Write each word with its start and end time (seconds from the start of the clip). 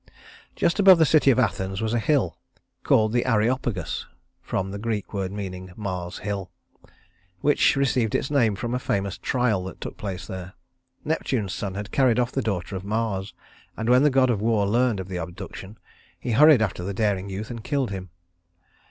Just 0.55 0.79
above 0.79 0.97
the 0.97 1.05
city 1.05 1.29
of 1.29 1.37
Athens 1.37 1.79
was 1.79 1.93
a 1.93 1.99
hill 1.99 2.35
called 2.81 3.13
the 3.13 3.23
Areopagus 3.23 4.07
(from 4.41 4.71
the 4.71 4.79
Greek 4.79 5.13
word 5.13 5.31
meaning 5.31 5.71
Mars 5.75 6.17
Hill), 6.25 6.49
which 7.41 7.75
received 7.75 8.15
its 8.15 8.31
name 8.31 8.55
from 8.55 8.73
a 8.73 8.79
famous 8.79 9.19
trial 9.19 9.63
that 9.65 9.79
took 9.79 9.97
place 9.97 10.25
there. 10.25 10.53
Neptune's 11.05 11.53
son 11.53 11.75
had 11.75 11.91
carried 11.91 12.17
off 12.17 12.31
the 12.31 12.41
daughter 12.41 12.75
of 12.75 12.83
Mars; 12.83 13.35
and 13.77 13.89
when 13.89 14.01
the 14.01 14.09
god 14.09 14.31
of 14.31 14.41
war 14.41 14.65
learned 14.65 14.99
of 14.99 15.07
the 15.07 15.17
abduction, 15.17 15.77
he 16.19 16.31
hurried 16.31 16.63
after 16.63 16.81
the 16.83 16.95
daring 16.95 17.29
youth 17.29 17.51
and 17.51 17.63
killed 17.63 17.91
him. 17.91 18.09